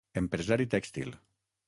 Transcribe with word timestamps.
Empresari 0.21 0.65
tèxtil. 0.71 1.13